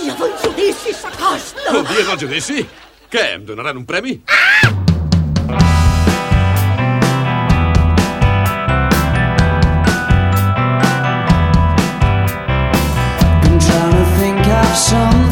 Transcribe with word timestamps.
dia 0.00 0.14
del 0.14 0.32
judici 0.42 0.92
s'acosta. 0.94 1.60
El 1.70 1.84
dia 1.86 2.04
del 2.08 2.18
judici? 2.18 2.66
Què, 3.10 3.24
em 3.36 3.44
donaran 3.44 3.76
un 3.76 3.84
premi? 3.84 4.20
Been 13.42 13.58
trying 13.58 15.29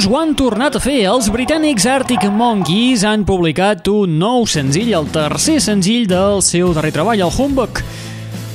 Doncs 0.00 0.12
ho 0.14 0.16
han 0.16 0.30
tornat 0.32 0.76
a 0.78 0.80
fer. 0.80 1.02
Els 1.10 1.26
britànics 1.28 1.84
Arctic 1.84 2.22
Monkeys 2.32 3.02
han 3.04 3.26
publicat 3.28 3.84
un 3.92 4.14
nou 4.16 4.46
senzill, 4.48 4.94
el 4.96 5.10
tercer 5.12 5.58
senzill 5.60 6.06
del 6.08 6.40
seu 6.40 6.70
darrer 6.72 6.94
treball, 6.94 7.20
el 7.20 7.28
Humbug. 7.28 7.82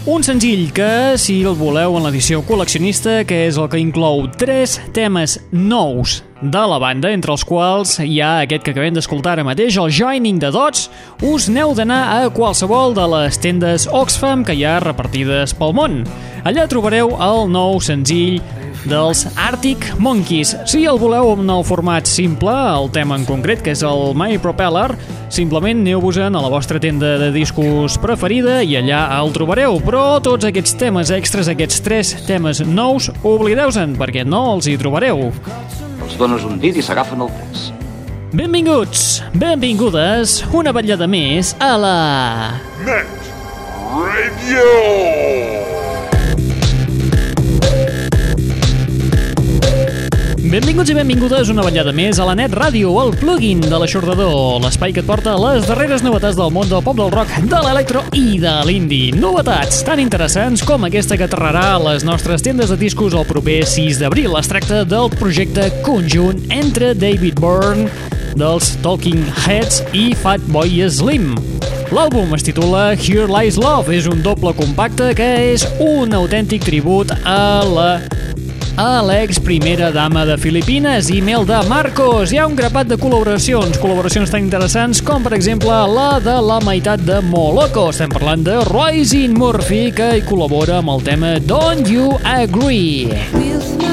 Un 0.09 0.25
senzill 0.25 0.71
que, 0.73 1.13
si 1.21 1.35
el 1.45 1.53
voleu 1.59 1.99
en 1.99 2.07
l'edició 2.07 2.41
col·leccionista, 2.49 3.19
que 3.29 3.43
és 3.45 3.61
el 3.61 3.69
que 3.69 3.77
inclou 3.77 4.25
tres 4.41 4.79
temes 4.97 5.37
nous 5.53 6.17
de 6.41 6.65
la 6.65 6.81
banda, 6.81 7.13
entre 7.13 7.37
els 7.37 7.45
quals 7.45 7.99
hi 8.01 8.17
ha 8.25 8.39
aquest 8.47 8.65
que 8.65 8.73
acabem 8.73 8.97
d'escoltar 8.97 9.35
ara 9.35 9.45
mateix, 9.45 9.77
el 9.77 9.93
Joining 9.93 10.41
the 10.41 10.49
Dots, 10.49 10.89
us 11.21 11.45
n'heu 11.45 11.77
d'anar 11.77 12.03
a 12.15 12.33
qualsevol 12.33 12.97
de 12.97 13.05
les 13.19 13.37
tendes 13.37 13.85
Oxfam 13.85 14.41
que 14.41 14.57
hi 14.57 14.65
ha 14.65 14.79
repartides 14.81 15.53
pel 15.53 15.77
món. 15.77 16.01
Allà 16.41 16.65
trobareu 16.65 17.13
el 17.21 17.45
nou 17.53 17.77
senzill 17.77 18.41
dels 18.89 19.25
Arctic 19.35 19.87
Monkeys. 19.99 20.55
Si 20.69 20.83
el 20.85 20.99
voleu 21.01 21.33
en 21.33 21.49
el 21.49 21.63
format 21.65 22.07
simple, 22.09 22.53
el 22.53 22.89
tema 22.93 23.17
en 23.19 23.25
concret, 23.27 23.61
que 23.65 23.73
és 23.75 23.83
el 23.85 24.13
My 24.17 24.37
Propeller, 24.41 24.95
simplement 25.33 25.81
aneu-vos-en 25.83 26.35
a 26.35 26.43
la 26.43 26.51
vostra 26.53 26.79
tenda 26.81 27.15
de 27.21 27.31
discos 27.35 27.97
preferida 28.01 28.61
i 28.63 28.77
allà 28.79 29.03
el 29.19 29.33
trobareu. 29.35 29.79
Però 29.85 30.05
tots 30.23 30.47
aquests 30.47 30.77
temes 30.79 31.11
extras, 31.15 31.49
aquests 31.51 31.81
tres 31.85 32.13
temes 32.29 32.61
nous, 32.65 33.11
oblideu-se'n, 33.23 33.97
perquè 33.99 34.25
no 34.27 34.45
els 34.55 34.69
hi 34.69 34.77
trobareu. 34.81 35.29
Els 36.05 36.17
dones 36.21 36.45
un 36.45 36.61
dit 36.61 36.77
i 36.77 36.85
s'agafen 36.85 37.25
el 37.25 37.33
pes. 37.41 37.69
Benvinguts, 38.35 39.23
benvingudes, 39.33 40.41
una 40.51 40.73
vetllada 40.75 41.07
més 41.07 41.55
a 41.63 41.75
la... 41.79 41.95
Net 42.83 43.31
Radio! 43.95 45.74
Benvinguts 50.55 50.87
i 50.87 50.93
benvingudes 50.95 51.49
una 51.51 51.65
vetllada 51.65 51.91
més 51.91 52.15
a 52.15 52.25
la 52.29 52.31
Net 52.39 52.53
Ràdio, 52.55 52.93
el 53.01 53.09
plugin 53.19 53.59
de 53.59 53.75
l'aixordador, 53.75 54.61
l'espai 54.63 54.93
que 54.95 55.01
et 55.03 55.07
porta 55.09 55.33
les 55.35 55.65
darreres 55.67 55.99
novetats 56.05 56.37
del 56.39 56.53
món 56.55 56.69
del 56.71 56.79
pop 56.85 56.95
del 56.95 57.11
rock, 57.11 57.33
de 57.51 57.59
l'electro 57.65 58.05
i 58.15 58.37
de 58.39 58.53
l'indie. 58.63 59.11
Novetats 59.19 59.81
tan 59.83 59.99
interessants 59.99 60.63
com 60.63 60.87
aquesta 60.87 61.19
que 61.19 61.27
aterrarà 61.27 61.65
a 61.73 61.81
les 61.89 62.07
nostres 62.07 62.45
tendes 62.45 62.71
de 62.71 62.79
discos 62.79 63.17
el 63.19 63.27
proper 63.27 63.65
6 63.67 63.99
d'abril. 63.99 64.39
Es 64.39 64.47
tracta 64.47 64.85
del 64.87 65.11
projecte 65.19 65.67
conjunt 65.83 66.39
entre 66.55 66.93
David 66.95 67.43
Byrne 67.43 67.91
dels 68.39 68.77
Talking 68.79 69.27
Heads 69.43 69.83
i 69.91 70.13
Fatboy 70.23 70.87
Slim. 70.87 71.33
L'àlbum 71.91 72.31
es 72.39 72.47
titula 72.47 72.93
Here 72.95 73.27
Lies 73.27 73.59
Love, 73.59 73.91
és 73.91 74.07
un 74.07 74.23
doble 74.23 74.55
compacte 74.55 75.11
que 75.19 75.33
és 75.51 75.67
un 75.83 76.15
autèntic 76.15 76.63
tribut 76.63 77.11
a 77.27 77.59
la 77.67 77.89
a 78.77 79.01
l'ex 79.01 79.39
primera 79.39 79.91
dama 79.91 80.25
de 80.25 80.37
Filipines, 80.37 81.09
Imelda 81.09 81.61
Marcos. 81.69 82.33
Hi 82.33 82.39
ha 82.41 82.47
un 82.47 82.55
grapat 82.57 82.89
de 82.91 82.97
col·laboracions, 82.99 83.79
col·laboracions 83.79 84.31
tan 84.31 84.43
interessants 84.43 85.01
com, 85.05 85.23
per 85.23 85.35
exemple, 85.37 85.71
la 85.95 86.19
de 86.23 86.35
la 86.43 86.59
meitat 86.65 87.03
de 87.07 87.21
Moloko. 87.29 87.89
Estem 87.93 88.11
parlant 88.11 88.43
de 88.45 88.59
Roisin 88.67 89.37
Murphy, 89.39 89.87
que 89.95 90.11
hi 90.17 90.27
col·labora 90.27 90.81
amb 90.81 90.95
el 90.97 91.07
tema 91.07 91.35
Don't 91.39 91.87
You 91.91 92.19
Agree. 92.35 93.11
With 93.35 93.84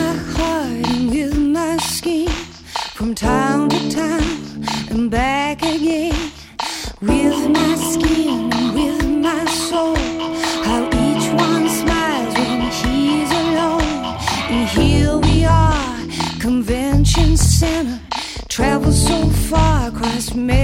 me 20.34 20.62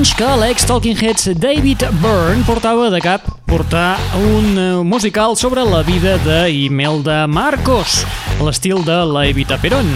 anys 0.00 0.14
que 0.16 0.28
l'ex 0.40 0.64
Talking 0.64 0.96
Heads 0.96 1.26
David 1.36 1.82
Byrne 2.00 2.40
portava 2.48 2.86
de 2.88 3.02
cap 3.04 3.26
portar 3.44 3.98
un 4.16 4.46
eh, 4.56 4.62
musical 4.80 5.34
sobre 5.36 5.60
la 5.60 5.82
vida 5.84 6.14
d'Imelda 6.24 7.26
Marcos, 7.28 7.98
a 8.38 8.46
l'estil 8.46 8.80
de 8.86 8.96
la 9.10 9.26
Evita 9.28 9.58
Perón. 9.60 9.90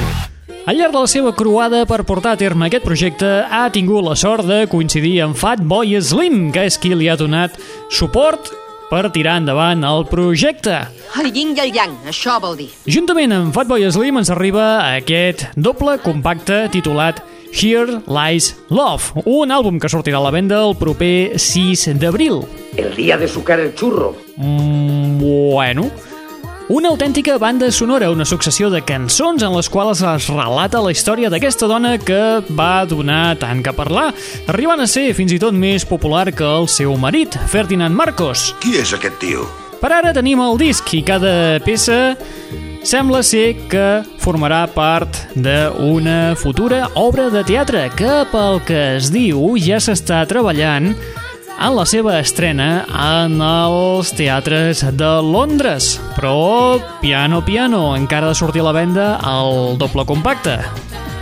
Al 0.68 0.76
llarg 0.76 0.92
de 0.92 1.06
la 1.06 1.08
seva 1.08 1.32
croada 1.32 1.86
per 1.88 2.02
portar 2.04 2.34
a 2.34 2.40
terme 2.42 2.68
aquest 2.68 2.84
projecte, 2.84 3.30
ha 3.48 3.64
tingut 3.72 4.04
la 4.04 4.12
sort 4.12 4.44
de 4.44 4.66
coincidir 4.68 5.22
amb 5.24 5.40
Fatboy 5.40 5.96
Slim, 6.04 6.50
que 6.52 6.66
és 6.68 6.76
qui 6.76 6.92
li 6.92 7.08
ha 7.08 7.16
donat 7.16 7.56
suport 7.88 8.52
per 8.90 9.08
tirar 9.14 9.38
endavant 9.40 9.86
el 9.88 10.04
projecte. 10.10 10.82
El 11.16 11.32
yin 11.32 11.56
i 11.56 11.64
el 11.64 11.72
yang, 11.72 11.96
això 12.12 12.36
vol 12.44 12.58
dir. 12.60 12.68
Juntament 12.84 13.32
amb 13.32 13.56
Fatboy 13.56 13.88
Slim 13.88 14.20
ens 14.20 14.28
arriba 14.34 14.66
aquest 14.98 15.48
doble 15.56 15.96
compacte 16.04 16.66
titulat 16.74 17.24
Here 17.54 18.00
Lies 18.10 18.56
Love, 18.68 19.22
un 19.24 19.52
àlbum 19.54 19.78
que 19.78 19.88
sortirà 19.88 20.18
a 20.18 20.24
la 20.26 20.32
venda 20.34 20.58
el 20.66 20.74
proper 20.74 21.38
6 21.38 21.86
d'abril. 22.02 22.42
El 22.76 22.96
día 22.96 23.16
de 23.16 23.28
sucar 23.28 23.60
el 23.60 23.74
churro. 23.74 24.16
Mm, 24.36 25.18
bueno... 25.20 25.90
Una 26.66 26.88
autèntica 26.88 27.36
banda 27.36 27.70
sonora, 27.70 28.10
una 28.10 28.24
successió 28.24 28.70
de 28.72 28.80
cançons 28.80 29.42
en 29.44 29.52
les 29.52 29.68
quals 29.68 30.00
es 30.00 30.28
relata 30.32 30.80
la 30.80 30.94
història 30.94 31.28
d'aquesta 31.28 31.68
dona 31.68 31.98
que 32.00 32.40
va 32.56 32.86
donar 32.88 33.36
tant 33.36 33.60
que 33.60 33.74
parlar, 33.76 34.06
arribant 34.48 34.80
a 34.80 34.86
ser 34.88 35.10
fins 35.12 35.34
i 35.36 35.38
tot 35.42 35.52
més 35.52 35.84
popular 35.84 36.30
que 36.32 36.48
el 36.48 36.64
seu 36.72 36.96
marit, 36.96 37.36
Ferdinand 37.52 37.92
Marcos. 37.92 38.54
Qui 38.64 38.78
és 38.80 38.94
aquest 38.96 39.20
tio? 39.20 39.44
Per 39.76 39.92
ara 39.92 40.14
tenim 40.16 40.40
el 40.40 40.56
disc 40.56 40.88
i 40.96 41.02
cada 41.04 41.60
peça 41.60 42.16
sembla 42.84 43.22
ser 43.24 43.56
que 43.72 44.04
formarà 44.22 44.64
part 44.70 45.16
d'una 45.34 46.34
futura 46.36 46.86
obra 47.00 47.30
de 47.32 47.42
teatre 47.48 47.88
que, 47.96 48.22
pel 48.30 48.60
que 48.68 48.80
es 48.98 49.10
diu, 49.14 49.54
ja 49.60 49.80
s'està 49.82 50.22
treballant 50.28 50.92
en 51.54 51.76
la 51.76 51.84
seva 51.88 52.18
estrena 52.20 52.84
en 52.90 53.38
els 53.44 54.12
teatres 54.16 54.84
de 54.98 55.12
Londres. 55.24 55.94
Però, 56.16 56.80
piano, 57.00 57.44
piano, 57.46 57.86
encara 57.96 58.30
ha 58.30 58.34
de 58.34 58.40
sortir 58.40 58.64
a 58.64 58.68
la 58.70 58.76
venda 58.76 59.08
el 59.22 59.78
doble 59.78 60.04
compacte. 60.06 60.58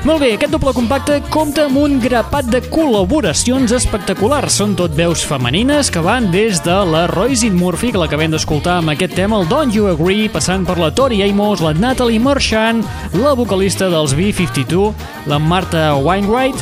Molt 0.03 0.19
bé, 0.19 0.33
aquest 0.35 0.51
doble 0.51 0.73
compacte 0.75 1.21
compta 1.31 1.69
amb 1.69 1.77
un 1.79 2.01
grapat 2.03 2.49
de 2.51 2.59
col·laboracions 2.73 3.71
espectaculars. 3.77 4.57
Són 4.59 4.73
tot 4.75 4.97
veus 4.99 5.23
femenines 5.23 5.93
que 5.95 6.03
van 6.03 6.27
des 6.33 6.59
de 6.65 6.75
la 6.91 7.05
Roisin 7.07 7.55
Murphy, 7.55 7.93
que 7.95 8.01
l'acabem 8.03 8.35
d'escoltar 8.35 8.81
amb 8.81 8.91
aquest 8.91 9.15
tema, 9.15 9.39
el 9.39 9.47
Don't 9.47 9.71
You 9.71 9.87
Agree, 9.93 10.27
passant 10.27 10.67
per 10.67 10.75
la 10.81 10.91
Tori 10.91 11.23
Amos, 11.23 11.63
la 11.63 11.71
Natalie 11.79 12.19
Marchand, 12.19 12.83
la 13.15 13.37
vocalista 13.39 13.87
dels 13.95 14.17
B-52, 14.19 14.91
la 15.31 15.39
Marta 15.39 15.95
Wainwright, 15.95 16.59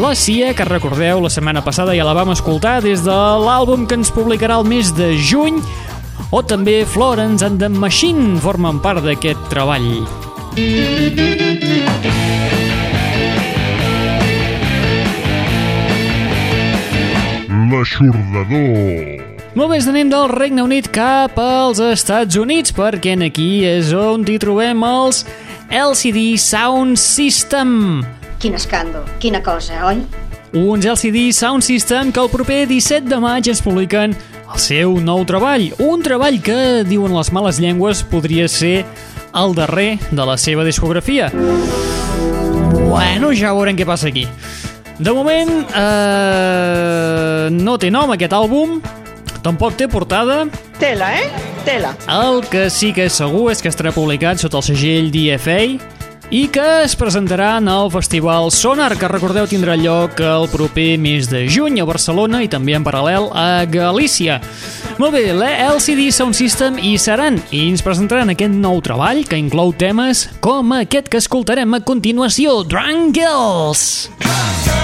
la 0.00 0.14
Cia, 0.16 0.54
que 0.56 0.64
recordeu, 0.64 1.20
la 1.20 1.28
setmana 1.28 1.60
passada 1.60 1.92
ja 1.92 2.08
la 2.08 2.16
vam 2.16 2.32
escoltar 2.32 2.78
des 2.80 3.04
de 3.04 3.12
l'àlbum 3.44 3.84
que 3.84 4.00
ens 4.00 4.14
publicarà 4.16 4.62
el 4.62 4.64
mes 4.64 4.96
de 4.96 5.12
juny, 5.20 5.60
o 6.32 6.40
també 6.40 6.86
Florence 6.88 7.44
and 7.44 7.60
the 7.60 7.68
Machine 7.68 8.40
formen 8.40 8.80
part 8.80 9.04
d'aquest 9.04 9.44
treball. 9.52 10.08
L'aixordador. 17.88 19.22
Molt 19.56 19.70
bé, 19.70 19.76
ens 19.78 19.86
anem 19.88 20.10
del 20.12 20.28
Regne 20.28 20.62
Unit 20.62 20.90
cap 20.92 21.38
als 21.40 21.80
Estats 21.80 22.36
Units, 22.36 22.74
perquè 22.76 23.14
en 23.16 23.24
aquí 23.24 23.64
és 23.64 23.94
on 23.96 24.26
hi 24.28 24.36
trobem 24.38 24.82
els 24.84 25.22
LCD 25.72 26.36
Sound 26.38 27.00
System. 27.00 28.02
Quin 28.42 28.58
escàndol, 28.58 29.08
quina 29.22 29.40
cosa, 29.42 29.80
oi? 29.88 30.02
Uns 30.52 30.84
LCD 30.84 31.30
Sound 31.32 31.64
System 31.64 32.12
que 32.12 32.20
el 32.20 32.28
proper 32.28 32.66
17 32.68 33.08
de 33.08 33.20
maig 33.24 33.48
ens 33.48 33.64
publiquen 33.64 34.12
el 34.12 34.60
seu 34.60 34.98
nou 35.00 35.24
treball. 35.28 35.70
Un 35.80 36.04
treball 36.04 36.42
que, 36.44 36.84
diuen 36.88 37.16
les 37.16 37.32
males 37.32 37.60
llengües, 37.62 38.04
podria 38.04 38.48
ser 38.52 38.84
el 39.32 39.56
darrer 39.56 39.96
de 40.10 40.28
la 40.28 40.36
seva 40.36 40.64
discografia. 40.64 41.32
Bueno, 42.88 43.32
ja 43.32 43.56
veurem 43.56 43.76
què 43.80 43.88
passa 43.88 44.12
aquí. 44.12 44.28
De 44.98 45.12
moment, 45.14 45.50
eh, 45.78 47.48
no 47.54 47.76
té 47.78 47.90
nom 47.94 48.10
aquest 48.10 48.32
àlbum, 48.34 48.80
tampoc 49.44 49.76
té 49.78 49.86
portada. 49.86 50.40
Tela, 50.80 51.12
eh? 51.20 51.28
Tela. 51.64 51.92
El 52.10 52.42
que 52.50 52.66
sí 52.70 52.90
que 52.92 53.06
és 53.06 53.20
segur 53.20 53.52
és 53.52 53.62
que 53.62 53.70
estarà 53.70 53.92
publicat 53.94 54.42
sota 54.42 54.58
el 54.58 54.66
segell 54.66 55.12
DFA 55.14 55.60
i 56.34 56.42
que 56.52 56.64
es 56.82 56.96
presentarà 56.98 57.54
en 57.56 57.70
el 57.72 57.88
Festival 57.92 58.50
Sonar, 58.52 58.90
que 58.98 59.08
recordeu 59.08 59.46
tindrà 59.48 59.78
lloc 59.80 60.18
el 60.20 60.48
proper 60.52 60.98
mes 61.00 61.30
de 61.30 61.46
juny 61.48 61.78
a 61.80 61.86
Barcelona 61.88 62.42
i 62.44 62.50
també 62.52 62.74
en 62.76 62.84
paral·lel 62.84 63.30
a 63.32 63.64
Galícia. 63.70 64.40
Molt 64.98 65.14
bé, 65.14 65.28
la 65.32 65.48
LCD 65.70 66.10
Sound 66.12 66.36
System 66.36 66.76
hi 66.82 66.96
seran 67.00 67.38
i 67.48 67.68
ens 67.70 67.86
presentaran 67.86 68.34
aquest 68.34 68.58
nou 68.58 68.82
treball 68.84 69.22
que 69.30 69.38
inclou 69.40 69.72
temes 69.72 70.26
com 70.44 70.74
aquest 70.82 71.08
que 71.08 71.22
escoltarem 71.22 71.78
a 71.78 71.84
continuació, 71.86 72.60
Drunk 72.66 73.14
Girls. 73.16 74.10
Eh, 74.20 74.77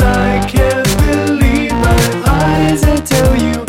I 0.00 0.46
can't 0.48 0.86
believe 0.98 1.72
my 1.72 2.22
eyes. 2.26 2.82
I 2.84 2.96
tell 2.96 3.36
you. 3.36 3.65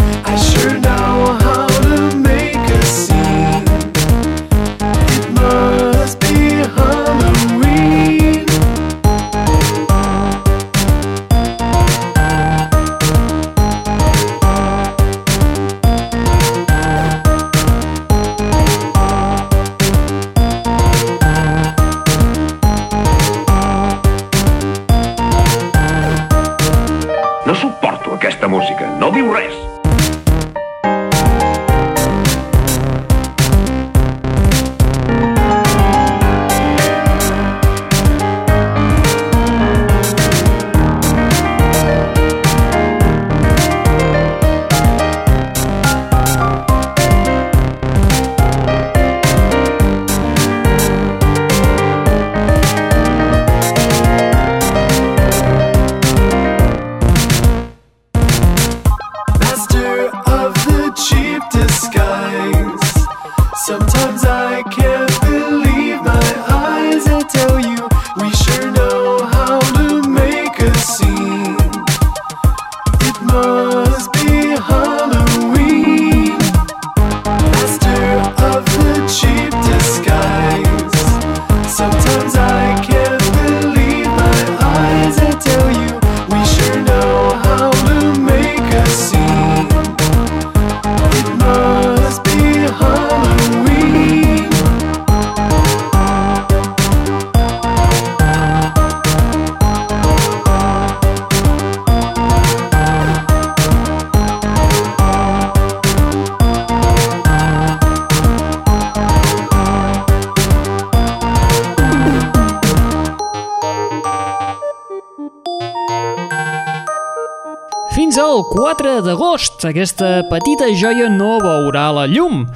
4 118.97 119.05
d'agost, 119.05 119.61
aquesta 119.67 120.23
petita 120.25 120.65
joia 120.73 121.05
no 121.13 121.35
veurà 121.37 121.91
la 121.93 122.07
llum. 122.09 122.47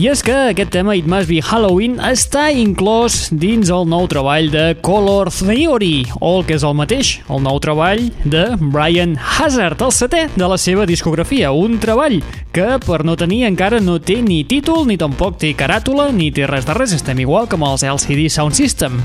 I 0.00 0.06
és 0.08 0.22
que 0.24 0.32
aquest 0.48 0.70
tema, 0.72 0.94
It 0.96 1.04
Must 1.04 1.28
Be 1.28 1.42
Halloween, 1.44 1.98
està 2.00 2.46
inclòs 2.56 3.28
dins 3.28 3.68
el 3.68 3.84
nou 3.90 4.06
treball 4.08 4.48
de 4.48 4.62
Color 4.80 5.28
Theory, 5.34 6.06
o 6.22 6.38
el 6.38 6.46
que 6.48 6.56
és 6.56 6.64
el 6.64 6.72
mateix, 6.78 7.10
el 7.28 7.42
nou 7.44 7.60
treball 7.60 8.06
de 8.24 8.46
Brian 8.62 9.12
Hazard, 9.18 9.84
el 9.84 9.92
setè 9.92 10.22
de 10.32 10.48
la 10.48 10.56
seva 10.56 10.88
discografia. 10.88 11.52
Un 11.52 11.76
treball 11.82 12.16
que, 12.56 12.70
per 12.86 13.02
no 13.04 13.18
tenir, 13.20 13.42
encara 13.50 13.82
no 13.84 13.98
té 14.00 14.22
ni 14.24 14.40
títol, 14.48 14.86
ni 14.88 14.96
tampoc 14.96 15.36
té 15.44 15.52
caràtula, 15.52 16.08
ni 16.16 16.30
té 16.32 16.48
res 16.48 16.64
de 16.64 16.78
res. 16.80 16.96
Estem 16.96 17.20
igual 17.26 17.50
com 17.50 17.68
els 17.68 17.84
LCD 17.84 18.30
Sound 18.32 18.56
System. 18.56 19.02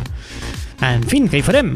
En 0.80 1.04
fi, 1.04 1.26
què 1.28 1.44
hi 1.44 1.46
farem? 1.52 1.76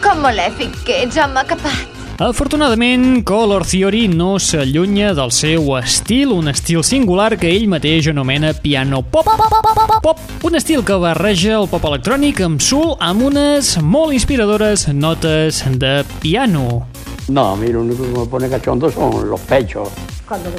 Com 0.00 0.24
molèfic 0.24 0.80
que 0.88 1.02
ets, 1.04 1.20
home 1.20 1.44
capat. 1.52 1.97
Afortunadament, 2.18 3.22
Color 3.22 3.62
Theory 3.62 4.08
no 4.10 4.40
s'allunya 4.42 5.12
del 5.14 5.30
seu 5.30 5.68
estil, 5.78 6.32
un 6.34 6.50
estil 6.50 6.82
singular 6.82 7.36
que 7.38 7.46
ell 7.46 7.68
mateix 7.70 8.08
anomena 8.10 8.50
piano 8.58 9.04
pop, 9.06 9.22
pop, 9.22 9.38
pop, 9.38 9.68
pop, 9.76 9.92
pop, 10.02 10.24
un 10.42 10.58
estil 10.58 10.82
que 10.82 10.96
barreja 10.98 11.54
el 11.60 11.68
pop 11.70 11.86
electrònic 11.92 12.42
amb 12.42 12.58
soul 12.58 12.96
amb 12.98 13.22
unes 13.28 13.76
molt 13.86 14.18
inspiradores 14.18 14.88
notes 14.90 15.62
de 15.78 16.02
piano. 16.18 16.88
No, 17.28 17.52
a 17.52 17.56
mí 17.56 17.70
lo 17.70 17.84
único 17.86 18.02
que 18.02 18.18
me 18.18 18.26
pone 18.26 18.50
cachondo 18.50 18.90
son 18.90 19.30
los 19.30 19.40
pechos. 19.42 19.86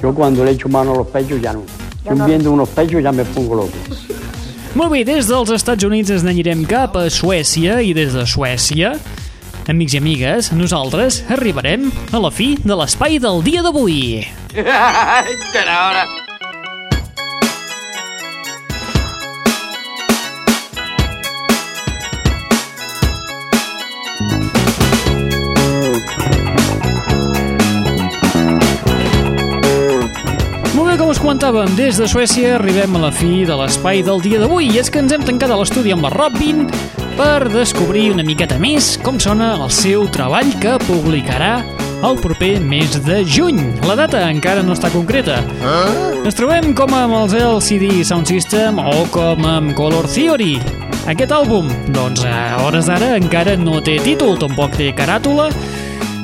Yo 0.02 0.16
cuando 0.16 0.46
le 0.46 0.52
echo 0.52 0.70
mano 0.70 0.94
a 0.94 0.98
los 1.04 1.08
pechos 1.08 1.42
ya 1.42 1.52
no. 1.52 1.66
Yo 2.08 2.26
viendo 2.26 2.54
unos 2.54 2.70
pechos 2.70 3.04
ya 3.04 3.12
me 3.12 3.26
pongo 3.26 3.56
loco. 3.56 3.76
Molt 4.80 4.94
bé, 4.94 5.04
des 5.04 5.28
dels 5.28 5.50
Estats 5.52 5.84
Units 5.84 6.14
ens 6.14 6.24
n'anirem 6.24 6.64
cap 6.70 6.96
a 6.96 7.10
Suècia 7.12 7.82
i 7.84 7.92
des 7.98 8.14
de 8.16 8.24
Suècia, 8.24 8.94
amics 9.70 9.94
i 9.94 10.00
amigues, 10.02 10.50
nosaltres 10.56 11.22
arribarem 11.30 11.92
a 12.12 12.20
la 12.22 12.32
fi 12.34 12.56
de 12.64 12.76
l'espai 12.78 13.20
del 13.22 13.44
dia 13.46 13.62
d'avui. 13.62 14.26
Hora. 14.60 16.06
Molt 30.74 30.88
bé, 30.88 30.98
com 30.98 31.10
us 31.12 31.20
comentàvem, 31.22 31.76
des 31.78 32.00
de 32.02 32.10
Suècia 32.10 32.56
arribem 32.58 32.98
a 32.98 33.06
la 33.06 33.12
fi 33.14 33.46
de 33.46 33.58
l'espai 33.62 34.02
del 34.02 34.24
dia 34.26 34.42
d'avui 34.42 34.72
i 34.74 34.82
és 34.82 34.90
que 34.90 35.04
ens 35.04 35.14
hem 35.14 35.28
tancat 35.28 35.54
a 35.54 35.60
l'estudi 35.62 35.94
amb 35.94 36.08
la 36.08 36.14
Robin 36.16 36.66
per 37.20 37.50
descobrir 37.52 38.14
una 38.14 38.24
miqueta 38.24 38.56
més 38.62 38.94
com 39.04 39.18
sona 39.20 39.50
el 39.58 39.72
seu 39.76 40.06
treball 40.14 40.54
que 40.64 40.78
publicarà 40.86 41.66
el 42.08 42.16
proper 42.24 42.54
mes 42.64 42.96
de 43.04 43.18
juny. 43.28 43.60
La 43.84 43.98
data 44.00 44.22
encara 44.32 44.64
no 44.64 44.78
està 44.78 44.88
concreta. 44.94 45.42
Ens 46.24 46.40
trobem 46.40 46.72
com 46.78 46.96
amb 46.96 47.18
els 47.20 47.36
LCD 47.36 48.06
Sound 48.08 48.32
System 48.32 48.80
o 48.80 49.04
com 49.12 49.44
amb 49.50 49.76
Color 49.76 50.08
Theory. 50.08 50.56
Aquest 51.12 51.36
àlbum, 51.36 51.68
doncs 51.92 52.24
a 52.24 52.64
hores 52.64 52.88
d'ara 52.88 53.18
encara 53.20 53.60
no 53.60 53.84
té 53.84 54.00
títol, 54.06 54.38
tampoc 54.40 54.80
té 54.80 54.94
caràtula, 54.96 55.50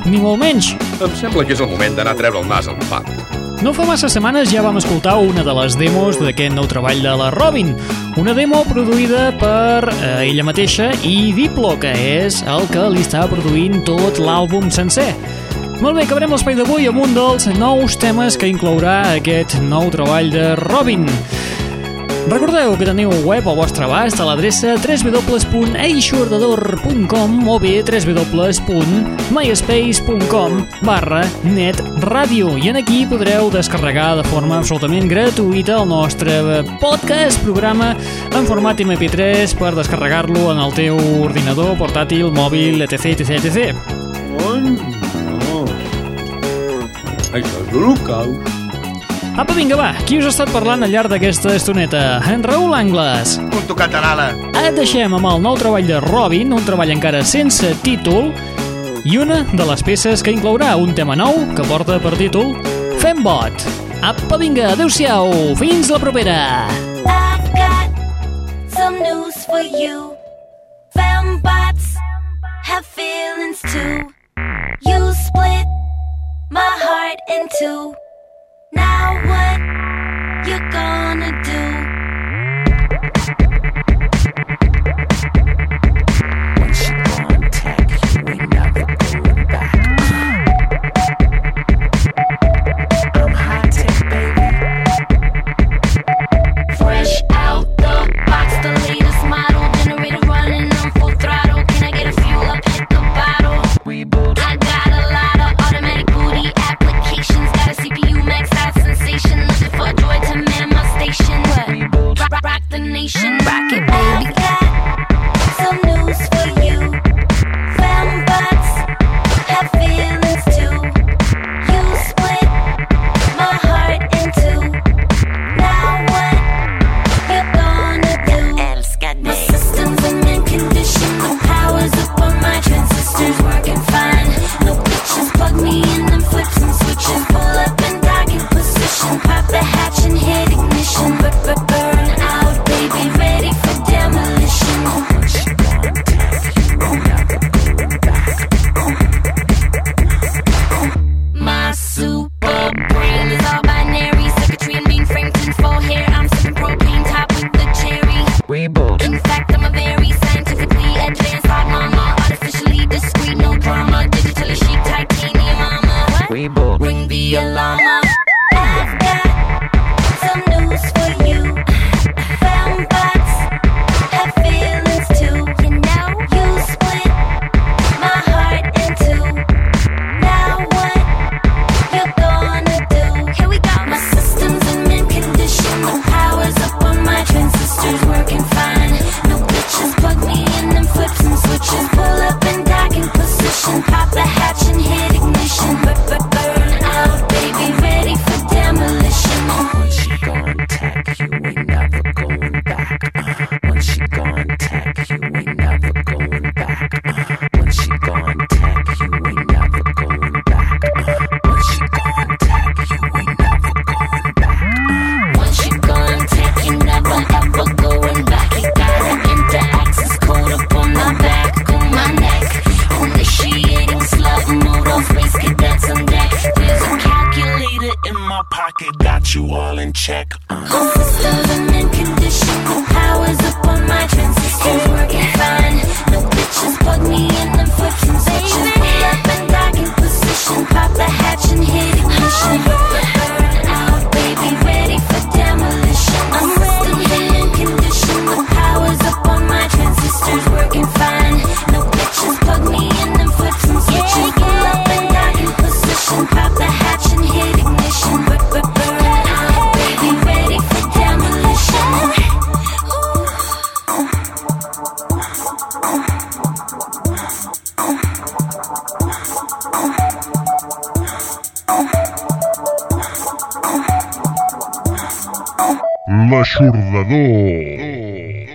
ni 0.08 0.16
molt 0.16 0.40
menys. 0.40 0.72
Em 0.96 1.18
sembla 1.20 1.44
que 1.44 1.58
és 1.58 1.60
el 1.60 1.72
moment 1.76 1.98
d'anar 1.98 2.16
a 2.16 2.22
treure 2.24 2.40
el 2.40 2.48
nas 2.48 2.72
al 2.72 2.80
pap. 2.88 3.35
No 3.64 3.72
fa 3.72 3.86
massa 3.88 4.08
setmanes 4.12 4.50
ja 4.52 4.60
vam 4.60 4.76
escoltar 4.76 5.14
una 5.24 5.40
de 5.44 5.52
les 5.56 5.76
demos 5.80 6.18
d'aquest 6.20 6.52
nou 6.52 6.66
treball 6.68 7.00
de 7.00 7.14
la 7.16 7.30
Robin, 7.32 7.70
una 8.20 8.34
demo 8.36 8.60
produïda 8.68 9.30
per 9.40 9.88
eh, 9.94 10.28
ella 10.28 10.44
mateixa 10.44 10.90
i 11.00 11.32
Diplo, 11.36 11.72
que 11.80 11.94
és 11.96 12.42
el 12.52 12.68
que 12.68 12.84
li 12.92 13.00
està 13.06 13.24
produint 13.30 13.80
tot 13.88 14.20
l'àlbum 14.20 14.68
sencer. 14.68 15.08
Molt 15.80 15.96
bé, 15.96 16.04
acabarem 16.04 16.36
l'espai 16.36 16.56
d'avui 16.58 16.88
amb 16.90 17.00
un 17.06 17.16
dels 17.16 17.48
nous 17.56 17.96
temes 18.00 18.36
que 18.36 18.52
inclourà 18.52 18.98
aquest 19.16 19.56
nou 19.64 19.88
treball 19.94 20.28
de 20.32 20.50
Robin. 20.60 21.08
Recordeu 22.26 22.74
que 22.74 22.82
teniu 22.88 23.12
web 23.22 23.46
al 23.46 23.54
vostre 23.54 23.84
abast 23.86 24.18
a 24.18 24.24
l'adreça 24.26 24.74
www.eixordador.com 24.82 27.46
o 27.46 27.54
bé 27.62 27.86
www.myspace.com 27.86 30.50
barra 30.82 31.22
netradio 31.46 32.58
i 32.58 32.66
en 32.72 32.82
aquí 32.82 33.06
podreu 33.06 33.46
descarregar 33.54 34.18
de 34.18 34.26
forma 34.26 34.58
absolutament 34.58 35.06
gratuïta 35.06 35.78
el 35.78 35.86
nostre 35.92 36.66
podcast, 36.82 37.38
programa 37.46 37.94
en 38.34 38.42
format 38.50 38.74
MP3 38.82 39.54
per 39.54 39.78
descarregar-lo 39.78 40.50
en 40.50 40.58
el 40.66 40.74
teu 40.74 40.98
ordinador, 41.22 41.78
portàtil, 41.78 42.34
mòbil, 42.34 42.82
etc, 42.82 43.14
etc, 43.14 43.38
etc. 43.38 43.70
Això 47.30 47.62
és 47.62 47.70
l'holocaust. 47.70 48.65
Apa, 49.36 49.52
vinga, 49.52 49.76
va, 49.76 49.90
qui 50.08 50.16
us 50.16 50.24
ha 50.24 50.30
estat 50.32 50.48
parlant 50.48 50.80
al 50.80 50.88
llarg 50.88 51.10
d'aquesta 51.12 51.50
estoneta? 51.52 52.22
En 52.32 52.40
Raül 52.40 52.72
Angles. 52.72 53.34
Un 53.44 53.66
tocat 53.68 53.92
a 53.92 54.00
l'ala. 54.00 54.30
Et 54.62 54.72
deixem 54.72 55.12
amb 55.12 55.28
el 55.28 55.42
nou 55.44 55.58
treball 55.60 55.84
de 55.84 55.98
Robin, 56.00 56.54
un 56.56 56.64
treball 56.64 56.94
encara 56.94 57.20
sense 57.20 57.68
títol, 57.84 58.30
i 59.04 59.18
una 59.20 59.42
de 59.50 59.66
les 59.68 59.82
peces 59.84 60.24
que 60.24 60.32
inclourà 60.32 60.70
un 60.80 60.94
tema 60.96 61.18
nou 61.20 61.36
que 61.52 61.66
porta 61.68 61.98
per 62.00 62.14
títol 62.16 62.54
Fembot. 63.02 63.66
Apa, 64.00 64.38
vinga, 64.40 64.70
adeu-siau, 64.72 65.28
fins 65.60 65.92
la 65.92 66.00
propera! 66.00 66.38
I've 67.04 67.52
got 67.52 67.92
some 68.72 68.96
news 69.04 69.36
for 69.44 69.60
you. 69.60 70.16
Fembots 70.96 71.92
have 72.64 72.88
feelings 72.88 73.60
too. 73.68 74.08
You 74.80 75.12
split 75.28 75.68
my 76.48 76.72
heart 76.80 77.20
in 77.28 77.52
two. 77.60 77.92
Now 78.76 79.14
what 79.24 80.46
you 80.46 80.58
gonna 80.70 81.32
do? 81.42 81.95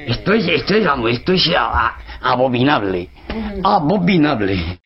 Esto 0.08 0.34
es, 0.34 0.48
esto 0.48 0.76
es, 0.76 0.86
vamos, 0.86 1.12
esto 1.12 1.34
es 1.34 1.50
ah, 1.56 1.98
abominable. 2.22 3.10
Abominable. 3.64 4.81